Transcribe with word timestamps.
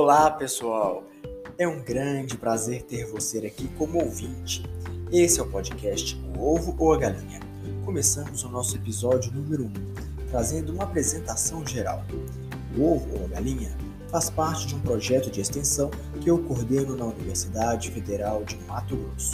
Olá, 0.00 0.30
pessoal! 0.30 1.02
É 1.58 1.66
um 1.66 1.82
grande 1.82 2.36
prazer 2.36 2.82
ter 2.82 3.04
você 3.06 3.38
aqui 3.38 3.66
como 3.76 3.98
ouvinte. 3.98 4.62
Esse 5.10 5.40
é 5.40 5.42
o 5.42 5.50
podcast 5.50 6.16
O 6.36 6.54
Ovo 6.54 6.76
ou 6.78 6.92
a 6.92 6.96
Galinha. 6.96 7.40
Começamos 7.84 8.44
o 8.44 8.48
nosso 8.48 8.76
episódio 8.76 9.32
número 9.32 9.64
1, 9.64 9.72
trazendo 10.30 10.72
uma 10.72 10.84
apresentação 10.84 11.66
geral. 11.66 12.04
O 12.76 12.94
Ovo 12.94 13.18
ou 13.18 13.24
a 13.24 13.28
Galinha 13.28 13.76
faz 14.08 14.30
parte 14.30 14.68
de 14.68 14.76
um 14.76 14.80
projeto 14.80 15.32
de 15.32 15.40
extensão 15.40 15.90
que 16.20 16.30
eu 16.30 16.38
coordeno 16.44 16.94
na 16.94 17.06
Universidade 17.06 17.90
Federal 17.90 18.44
de 18.44 18.56
Mato 18.68 18.96
Grosso. 18.96 19.32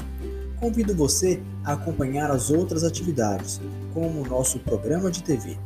Convido 0.59 0.95
você 0.95 1.43
a 1.63 1.75
acompanhar 1.75 2.31
as 2.31 2.49
outras 2.49 2.85
atividades, 2.85 3.61
como 3.93 4.23
o 4.23 4.27
nosso 4.27 4.59
programa 4.61 5.11
de 5.11 5.23
TV. 5.23 5.59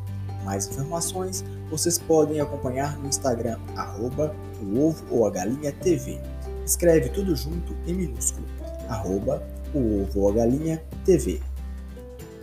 Mais 0.48 0.66
informações 0.66 1.44
vocês 1.70 1.98
podem 1.98 2.40
acompanhar 2.40 2.98
no 2.98 3.06
Instagram, 3.06 3.58
arroba 3.76 4.34
o 4.62 4.80
ovo 4.80 5.04
ou 5.10 5.26
a 5.26 5.30
galinha 5.30 5.70
TV. 5.72 6.18
Escreve 6.64 7.10
tudo 7.10 7.36
junto 7.36 7.76
em 7.86 7.92
minúsculo, 7.92 8.46
arroba 8.88 9.46
o 9.74 10.00
ovo 10.00 10.20
ou 10.20 10.30
a 10.30 10.32
galinha 10.32 10.82
TV. 11.04 11.38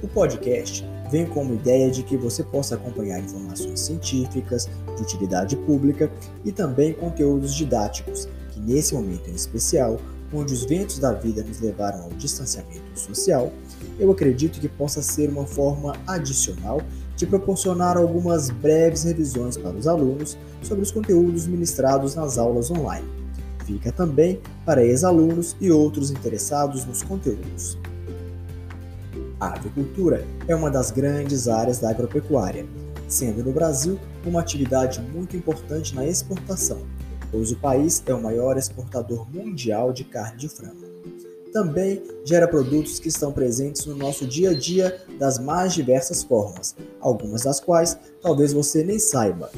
O 0.03 0.07
podcast 0.07 0.85
vem 1.09 1.25
com 1.25 1.41
uma 1.41 1.55
ideia 1.55 1.89
de 1.89 2.03
que 2.03 2.15
você 2.15 2.43
possa 2.43 2.75
acompanhar 2.75 3.19
informações 3.21 3.79
científicas, 3.79 4.69
de 4.95 5.01
utilidade 5.01 5.55
pública 5.55 6.11
e 6.43 6.51
também 6.51 6.93
conteúdos 6.93 7.55
didáticos, 7.55 8.29
que 8.51 8.59
nesse 8.59 8.93
momento 8.93 9.31
em 9.31 9.33
especial, 9.33 9.99
onde 10.31 10.53
os 10.53 10.63
ventos 10.63 10.99
da 10.99 11.11
vida 11.11 11.43
nos 11.43 11.59
levaram 11.59 12.03
ao 12.03 12.09
distanciamento 12.11 12.99
social, 12.99 13.51
eu 13.97 14.11
acredito 14.11 14.59
que 14.59 14.69
possa 14.69 15.01
ser 15.01 15.27
uma 15.27 15.47
forma 15.47 15.95
adicional 16.05 16.81
de 17.15 17.25
proporcionar 17.25 17.97
algumas 17.97 18.49
breves 18.49 19.03
revisões 19.03 19.57
para 19.57 19.75
os 19.75 19.87
alunos 19.87 20.37
sobre 20.61 20.83
os 20.83 20.91
conteúdos 20.91 21.47
ministrados 21.47 22.15
nas 22.15 22.37
aulas 22.37 22.69
online. 22.69 23.07
Fica 23.65 23.91
também 23.91 24.39
para 24.65 24.83
ex-alunos 24.83 25.55
e 25.59 25.71
outros 25.71 26.11
interessados 26.11 26.85
nos 26.85 27.01
conteúdos. 27.01 27.77
A 29.39 29.53
avicultura 29.53 30.25
é 30.47 30.55
uma 30.55 30.69
das 30.69 30.91
grandes 30.91 31.47
áreas 31.47 31.79
da 31.79 31.89
agropecuária, 31.89 32.65
sendo 33.07 33.43
no 33.43 33.51
Brasil 33.51 33.99
uma 34.25 34.39
atividade 34.39 35.01
muito 35.01 35.35
importante 35.35 35.95
na 35.95 36.05
exportação, 36.05 36.79
pois 37.31 37.51
o 37.51 37.57
país 37.57 38.03
é 38.05 38.13
o 38.13 38.21
maior 38.21 38.57
exportador 38.57 39.27
mundial 39.31 39.91
de 39.91 40.03
carne 40.03 40.37
de 40.37 40.49
frango 40.49 40.94
também 41.55 42.03
gera 42.25 42.49
produtos 42.49 42.99
que 42.99 43.07
estão 43.07 43.31
presentes 43.31 43.85
no 43.85 43.95
nosso 43.95 44.27
dia 44.27 44.49
a 44.49 44.53
dia 44.53 44.99
das 45.17 45.39
mais 45.39 45.73
diversas 45.73 46.21
formas, 46.21 46.75
algumas 46.99 47.43
das 47.43 47.61
quais 47.61 47.97
talvez 48.21 48.51
você 48.51 48.83
nem 48.83 48.99
saiba. 48.99 49.49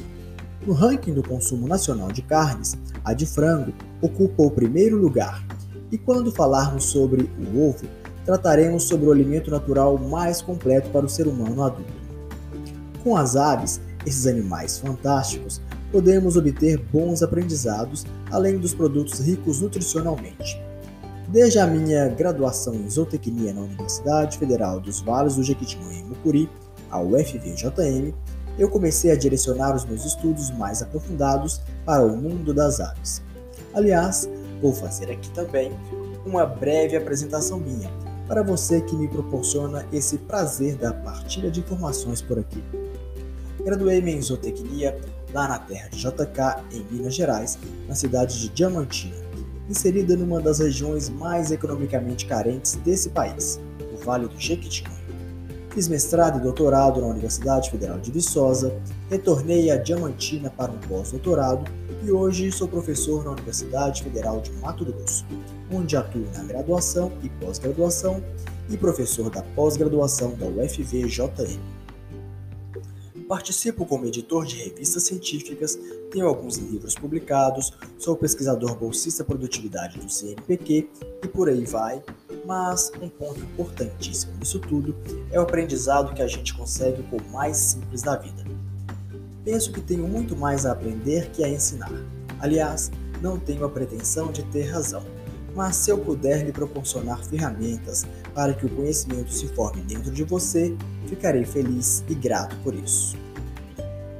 No 0.64 0.74
ranking 0.74 1.12
do 1.12 1.24
consumo 1.24 1.66
nacional 1.66 2.12
de 2.12 2.22
carnes, 2.22 2.78
a 3.04 3.12
de 3.12 3.26
frango 3.26 3.72
ocupa 4.00 4.44
o 4.44 4.50
primeiro 4.50 4.96
lugar. 4.96 5.44
E 5.90 5.98
quando 5.98 6.30
falarmos 6.30 6.84
sobre 6.84 7.22
o 7.36 7.68
ovo, 7.68 7.88
trataremos 8.24 8.84
sobre 8.84 9.08
o 9.08 9.10
alimento 9.10 9.50
natural 9.50 9.98
mais 9.98 10.40
completo 10.40 10.90
para 10.90 11.04
o 11.04 11.08
ser 11.08 11.26
humano 11.26 11.64
adulto. 11.64 11.92
Com 13.02 13.16
as 13.16 13.34
aves, 13.34 13.80
esses 14.06 14.24
animais 14.24 14.78
fantásticos, 14.78 15.60
podemos 15.90 16.36
obter 16.36 16.78
bons 16.92 17.24
aprendizados, 17.24 18.06
além 18.30 18.56
dos 18.56 18.72
produtos 18.72 19.18
ricos 19.18 19.60
nutricionalmente. 19.60 20.67
Desde 21.28 21.58
a 21.58 21.66
minha 21.66 22.08
graduação 22.08 22.74
em 22.74 22.88
zootecnia 22.88 23.52
na 23.52 23.60
Universidade 23.60 24.38
Federal 24.38 24.80
dos 24.80 25.02
Vales 25.02 25.36
do 25.36 25.42
Jequitinhonha 25.42 25.98
em 25.98 26.04
Mucuri, 26.04 26.48
a 26.90 27.02
UFVJM, 27.02 28.14
eu 28.58 28.70
comecei 28.70 29.10
a 29.10 29.16
direcionar 29.16 29.76
os 29.76 29.84
meus 29.84 30.06
estudos 30.06 30.50
mais 30.50 30.80
aprofundados 30.80 31.60
para 31.84 32.02
o 32.02 32.16
mundo 32.16 32.54
das 32.54 32.80
aves. 32.80 33.22
Aliás, 33.74 34.26
vou 34.62 34.72
fazer 34.72 35.10
aqui 35.10 35.28
também 35.32 35.70
uma 36.24 36.46
breve 36.46 36.96
apresentação 36.96 37.60
minha, 37.60 37.90
para 38.26 38.42
você 38.42 38.80
que 38.80 38.96
me 38.96 39.06
proporciona 39.06 39.84
esse 39.92 40.16
prazer 40.16 40.76
da 40.76 40.94
partilha 40.94 41.50
de 41.50 41.60
informações 41.60 42.22
por 42.22 42.38
aqui. 42.38 42.64
Graduei-me 43.62 44.12
em 44.12 44.22
zootecnia 44.22 44.98
lá 45.34 45.46
na 45.46 45.58
terra 45.58 45.90
de 45.90 45.98
JK, 45.98 46.64
em 46.72 46.86
Minas 46.90 47.14
Gerais, 47.14 47.58
na 47.86 47.94
cidade 47.94 48.40
de 48.40 48.48
Diamantina 48.48 49.27
inserida 49.68 50.16
numa 50.16 50.40
das 50.40 50.58
regiões 50.58 51.08
mais 51.08 51.50
economicamente 51.50 52.26
carentes 52.26 52.74
desse 52.76 53.10
país, 53.10 53.60
o 53.92 54.04
Vale 54.04 54.26
do 54.26 54.40
Jequitinhonha. 54.40 54.98
Fiz 55.70 55.86
mestrado 55.86 56.38
e 56.38 56.42
doutorado 56.42 57.00
na 57.00 57.08
Universidade 57.08 57.70
Federal 57.70 57.98
de 57.98 58.10
Viçosa, 58.10 58.74
retornei 59.10 59.70
a 59.70 59.76
Diamantina 59.76 60.50
para 60.50 60.72
um 60.72 60.78
pós-doutorado 60.78 61.70
e 62.02 62.10
hoje 62.10 62.50
sou 62.50 62.66
professor 62.66 63.24
na 63.24 63.32
Universidade 63.32 64.02
Federal 64.02 64.40
de 64.40 64.50
Mato 64.52 64.84
Grosso, 64.84 65.26
onde 65.70 65.96
atuo 65.96 66.24
na 66.34 66.44
graduação 66.44 67.12
e 67.22 67.28
pós-graduação 67.28 68.22
e 68.70 68.76
professor 68.76 69.30
da 69.30 69.42
pós-graduação 69.42 70.34
da 70.34 70.46
UFVJM. 70.46 71.77
Participo 73.28 73.84
como 73.84 74.06
editor 74.06 74.46
de 74.46 74.56
revistas 74.56 75.02
científicas, 75.02 75.78
tenho 76.10 76.26
alguns 76.26 76.56
livros 76.56 76.94
publicados, 76.94 77.74
sou 77.98 78.16
pesquisador 78.16 78.74
bolsista 78.74 79.22
produtividade 79.22 79.98
do 79.98 80.08
CNPq 80.08 80.88
e 81.22 81.28
por 81.28 81.50
aí 81.50 81.66
vai. 81.66 82.02
Mas 82.46 82.90
um 83.02 83.10
ponto 83.10 83.40
importantíssimo 83.40 84.32
nisso 84.38 84.58
tudo 84.58 84.96
é 85.30 85.38
o 85.38 85.42
aprendizado 85.42 86.14
que 86.14 86.22
a 86.22 86.26
gente 86.26 86.54
consegue 86.54 87.02
com 87.02 87.18
o 87.18 87.30
mais 87.30 87.58
simples 87.58 88.00
da 88.00 88.16
vida. 88.16 88.42
Penso 89.44 89.72
que 89.72 89.82
tenho 89.82 90.08
muito 90.08 90.34
mais 90.34 90.64
a 90.64 90.72
aprender 90.72 91.30
que 91.30 91.44
a 91.44 91.48
ensinar. 91.48 91.92
Aliás, 92.40 92.90
não 93.20 93.38
tenho 93.38 93.62
a 93.62 93.68
pretensão 93.68 94.32
de 94.32 94.42
ter 94.44 94.70
razão, 94.70 95.04
mas 95.54 95.76
se 95.76 95.90
eu 95.90 95.98
puder 95.98 96.46
lhe 96.46 96.52
proporcionar 96.52 97.22
ferramentas 97.22 98.06
para 98.38 98.54
que 98.54 98.66
o 98.66 98.68
conhecimento 98.68 99.32
se 99.32 99.48
forme 99.48 99.82
dentro 99.82 100.12
de 100.12 100.22
você, 100.22 100.72
ficarei 101.08 101.44
feliz 101.44 102.04
e 102.08 102.14
grato 102.14 102.54
por 102.62 102.72
isso. 102.72 103.16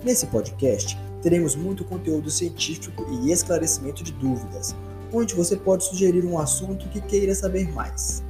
Nesse 0.03 0.27
podcast, 0.27 0.99
teremos 1.23 1.55
muito 1.55 1.85
conteúdo 1.85 2.29
científico 2.29 3.07
e 3.13 3.31
esclarecimento 3.31 4.03
de 4.03 4.11
dúvidas, 4.11 4.75
onde 5.13 5.37
você 5.37 5.57
pode 5.57 5.85
sugerir 5.85 6.25
um 6.25 6.37
assunto 6.37 6.89
que 6.89 7.01
queira 7.01 7.33
saber 7.33 7.73
mais. 7.73 8.25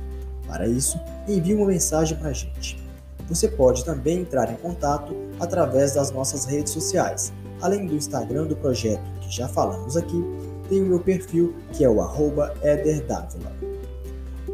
Para 0.46 0.68
isso, 0.68 1.00
envie 1.26 1.54
uma 1.54 1.68
mensagem 1.68 2.18
para 2.18 2.28
a 2.28 2.34
gente. 2.34 2.78
Você 3.26 3.48
pode 3.48 3.82
também 3.82 4.20
entrar 4.20 4.52
em 4.52 4.56
contato 4.56 5.16
através 5.40 5.94
das 5.94 6.10
nossas 6.10 6.44
redes 6.44 6.70
sociais, 6.70 7.32
além 7.62 7.86
do 7.86 7.96
Instagram 7.96 8.44
do 8.44 8.56
projeto, 8.56 9.10
que 9.22 9.34
já 9.34 9.48
falamos 9.48 9.96
aqui, 9.96 10.22
tem 10.68 10.82
o 10.82 10.86
meu 10.86 11.00
perfil, 11.00 11.54
que 11.72 11.82
é 11.82 11.88
o 11.88 12.02
arroba 12.02 12.54
ederdávila. 12.62 13.67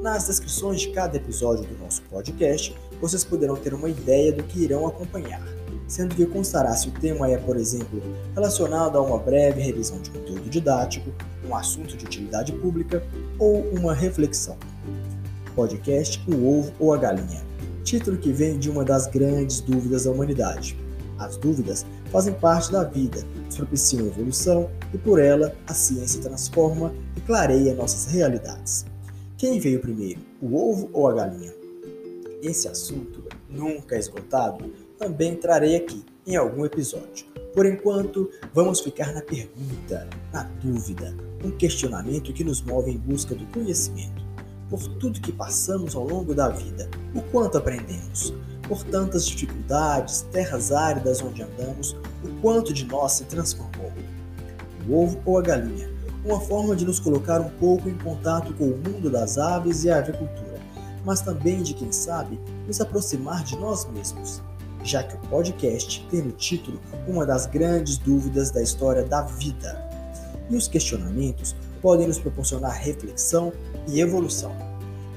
Nas 0.04 0.26
descrições 0.26 0.82
de 0.82 0.90
cada 0.90 1.16
episódio 1.16 1.64
do 1.64 1.82
nosso 1.82 2.02
podcast, 2.02 2.76
vocês 3.00 3.24
poderão 3.24 3.56
ter 3.56 3.72
uma 3.72 3.88
ideia 3.88 4.30
do 4.30 4.42
que 4.42 4.62
irão 4.62 4.86
acompanhar, 4.86 5.40
sendo 5.88 6.14
que 6.14 6.26
constará 6.26 6.76
se 6.76 6.88
o 6.88 6.90
tema 6.90 7.30
é, 7.30 7.38
por 7.38 7.56
exemplo, 7.56 8.02
relacionado 8.34 8.98
a 8.98 9.00
uma 9.00 9.16
breve 9.16 9.62
revisão 9.62 9.98
de 10.02 10.10
conteúdo 10.10 10.50
didático, 10.50 11.10
um 11.48 11.56
assunto 11.56 11.96
de 11.96 12.04
utilidade 12.04 12.52
pública 12.52 13.02
ou 13.38 13.62
uma 13.70 13.94
reflexão. 13.94 14.58
Podcast 15.54 16.22
O 16.30 16.58
Ovo 16.58 16.72
ou 16.78 16.92
a 16.92 16.98
Galinha 16.98 17.42
título 17.82 18.18
que 18.18 18.30
vem 18.30 18.58
de 18.58 18.68
uma 18.68 18.84
das 18.84 19.06
grandes 19.06 19.62
dúvidas 19.62 20.04
da 20.04 20.10
humanidade. 20.10 20.76
As 21.18 21.38
dúvidas 21.38 21.86
fazem 22.12 22.34
parte 22.34 22.70
da 22.70 22.84
vida, 22.84 23.24
propiciam 23.56 24.06
evolução 24.06 24.68
e 24.92 24.98
por 24.98 25.18
ela 25.18 25.54
a 25.66 25.72
ciência 25.72 26.20
transforma 26.20 26.92
e 27.16 27.22
clareia 27.22 27.74
nossas 27.74 28.12
realidades. 28.12 28.84
Quem 29.44 29.60
veio 29.60 29.78
primeiro, 29.78 30.20
o 30.40 30.56
ovo 30.56 30.88
ou 30.90 31.06
a 31.06 31.12
galinha? 31.12 31.52
Esse 32.40 32.66
assunto, 32.66 33.22
nunca 33.46 33.94
esgotado, 33.94 34.72
também 34.98 35.36
trarei 35.36 35.76
aqui 35.76 36.02
em 36.26 36.34
algum 36.34 36.64
episódio. 36.64 37.26
Por 37.52 37.66
enquanto, 37.66 38.30
vamos 38.54 38.80
ficar 38.80 39.12
na 39.12 39.20
pergunta, 39.20 40.08
na 40.32 40.44
dúvida, 40.62 41.14
um 41.44 41.50
questionamento 41.50 42.32
que 42.32 42.42
nos 42.42 42.62
move 42.62 42.90
em 42.90 42.96
busca 42.96 43.34
do 43.34 43.44
conhecimento. 43.48 44.24
Por 44.70 44.80
tudo 44.96 45.20
que 45.20 45.30
passamos 45.30 45.94
ao 45.94 46.08
longo 46.08 46.34
da 46.34 46.48
vida, 46.48 46.88
o 47.14 47.20
quanto 47.30 47.58
aprendemos? 47.58 48.32
Por 48.66 48.82
tantas 48.84 49.26
dificuldades, 49.26 50.22
terras 50.32 50.72
áridas 50.72 51.20
onde 51.20 51.42
andamos, 51.42 51.92
o 52.24 52.40
quanto 52.40 52.72
de 52.72 52.86
nós 52.86 53.12
se 53.12 53.24
transformou? 53.24 53.92
O 54.88 55.02
ovo 55.02 55.20
ou 55.26 55.36
a 55.36 55.42
galinha? 55.42 55.93
Uma 56.24 56.40
forma 56.40 56.74
de 56.74 56.84
nos 56.84 56.98
colocar 56.98 57.40
um 57.40 57.50
pouco 57.50 57.88
em 57.88 57.98
contato 57.98 58.54
com 58.54 58.64
o 58.64 58.78
mundo 58.78 59.10
das 59.10 59.36
aves 59.36 59.84
e 59.84 59.90
a 59.90 59.98
agricultura, 59.98 60.58
mas 61.04 61.20
também 61.20 61.62
de, 61.62 61.74
quem 61.74 61.92
sabe, 61.92 62.40
nos 62.66 62.80
aproximar 62.80 63.44
de 63.44 63.56
nós 63.56 63.84
mesmos 63.90 64.42
já 64.84 65.02
que 65.02 65.16
o 65.16 65.28
podcast 65.28 66.06
tem 66.10 66.22
no 66.22 66.32
título 66.32 66.78
uma 67.08 67.24
das 67.24 67.46
grandes 67.46 67.96
dúvidas 67.96 68.50
da 68.50 68.62
história 68.62 69.02
da 69.02 69.22
vida. 69.22 69.82
E 70.50 70.54
os 70.54 70.68
questionamentos 70.68 71.56
podem 71.80 72.06
nos 72.06 72.18
proporcionar 72.18 72.72
reflexão 72.72 73.52
e 73.88 74.00
evolução. 74.00 74.54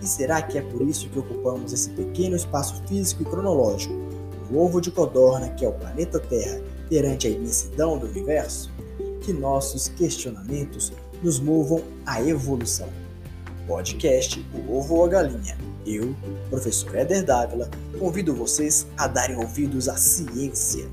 E 0.01 0.07
será 0.07 0.41
que 0.41 0.57
é 0.57 0.61
por 0.61 0.81
isso 0.81 1.09
que 1.09 1.19
ocupamos 1.19 1.73
esse 1.73 1.89
pequeno 1.89 2.35
espaço 2.35 2.81
físico 2.87 3.23
e 3.23 3.25
cronológico, 3.25 3.93
o 4.49 4.57
ovo 4.57 4.79
de 4.79 4.89
codorna 4.89 5.49
que 5.49 5.65
é 5.65 5.67
o 5.67 5.73
planeta 5.73 6.19
Terra, 6.19 6.61
perante 6.89 7.27
a 7.27 7.29
imensidão 7.29 7.97
do 7.97 8.07
universo? 8.07 8.71
Que 9.21 9.33
nossos 9.33 9.87
questionamentos 9.89 10.91
nos 11.21 11.39
movam 11.39 11.83
à 12.05 12.21
evolução. 12.21 12.89
Podcast 13.67 14.45
O 14.53 14.77
Ovo 14.77 14.95
ou 14.95 15.05
a 15.05 15.07
Galinha. 15.09 15.57
Eu, 15.85 16.15
professor 16.49 16.95
Éder 16.95 17.23
Dávila, 17.23 17.69
convido 17.97 18.33
vocês 18.33 18.87
a 18.97 19.07
darem 19.07 19.37
ouvidos 19.37 19.89
à 19.89 19.97
ciência. 19.97 20.87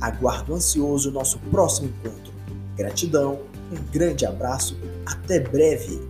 Aguardo 0.00 0.54
ansioso 0.54 1.10
o 1.10 1.12
nosso 1.12 1.38
próximo 1.50 1.88
encontro. 1.88 2.32
Gratidão, 2.76 3.40
um 3.72 3.90
grande 3.90 4.26
abraço, 4.26 4.76
até 5.06 5.40
breve! 5.40 6.00